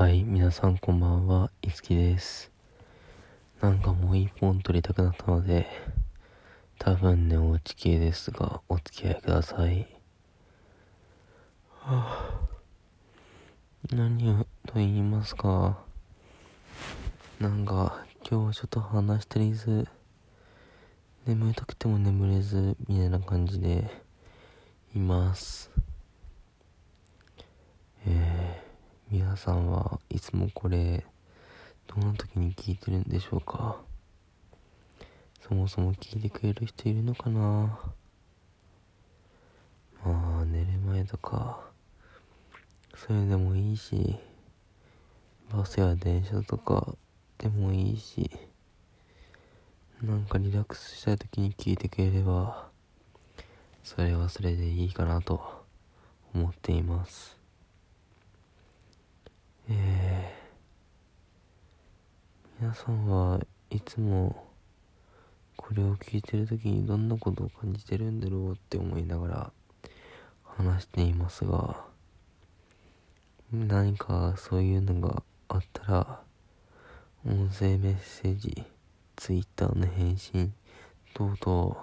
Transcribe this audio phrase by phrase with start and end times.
[0.00, 2.50] はい、皆さんこんばんは、いつきです。
[3.60, 5.66] なんかもう一本撮りたくなったので、
[6.78, 9.86] 多分ね、おうち系ですが、お付き合いください。
[11.80, 12.40] は
[13.92, 15.78] あ、何をと言いますか、
[17.38, 19.86] なんか今日ちょっと話してりず、
[21.26, 23.90] 眠たくても眠れず、みたいな感じで、
[24.96, 25.70] います。
[28.06, 28.39] えー、
[29.12, 31.04] 皆さんはいつもこれ、
[31.88, 33.80] どんな時に聞いてるんでしょうか？
[35.40, 37.80] そもそも聞いてくれる人いるのかな？
[40.04, 41.58] まあ、寝る前とか、
[42.94, 44.14] それでもいいし、
[45.52, 46.94] バスや電車とか
[47.36, 48.30] でもいいし、
[50.04, 52.68] なんかリラックスしたい時に聞いてくれれば、
[53.82, 55.64] それはそれでいいかなと
[56.32, 57.36] 思っています。
[59.72, 63.40] えー、皆さんは
[63.70, 64.46] いつも
[65.56, 69.52] これを聞いてる時にどんなことを感じてるんだろうって思いながら
[70.44, 71.80] 話していますが
[73.52, 76.20] 何かそういうのがあったら
[77.26, 78.62] 音声メッセージ
[79.16, 80.54] Twitter の返信
[81.14, 81.76] 等々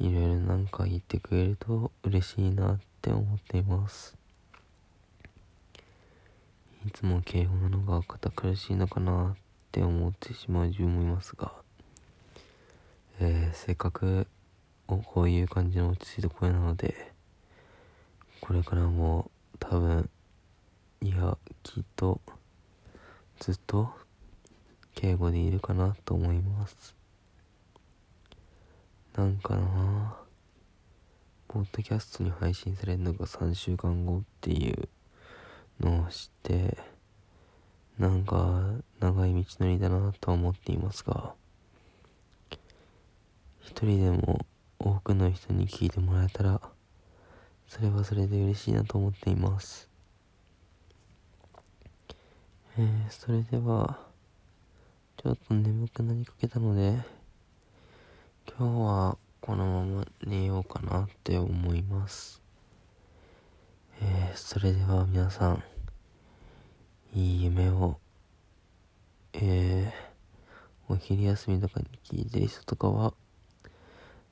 [0.00, 4.16] いろいろなんか言ってくれると嬉しいなって思っています。
[6.84, 9.36] いつも敬語なのが堅苦しいのかな
[9.74, 11.50] って思ってしまう自分もいますが、
[13.18, 14.28] えー、せっかく
[14.86, 17.12] こういう感じの落ち着いた声なので
[18.40, 20.08] これからも多分
[21.00, 22.20] いやきっと
[23.40, 23.90] ずっと
[24.94, 26.94] 敬語でいるかなと思います。
[29.16, 30.14] なんかな
[31.48, 34.88] ポッドキャストに配信されるのが3週間後っていう
[35.80, 36.78] のを知って
[37.98, 41.34] なんか長い道のりだなと思っていますが
[43.60, 44.44] 一人でも
[44.78, 46.60] 多くの人に聞いてもらえたら
[47.68, 49.88] それはそれで嬉しいなと思っています。
[52.76, 53.98] えー、それでは
[55.16, 56.98] ちょっと眠くなりかけたので
[58.46, 62.42] 今日はこのまま寝ようかなって思います。
[64.00, 65.62] えー、それでは皆さん、
[67.16, 67.98] いい夢を、
[69.34, 73.14] えー、お昼休みとかに聞いてる人とかは、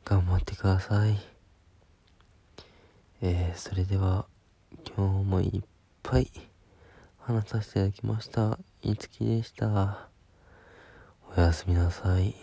[0.04, 1.16] 頑張ってください。
[3.20, 4.26] えー、それでは、
[4.96, 5.68] 今日もいっ
[6.02, 6.28] ぱい
[7.20, 8.58] 話させていただきました。
[8.82, 10.08] いつきでした？
[11.36, 12.34] おやすみなさい。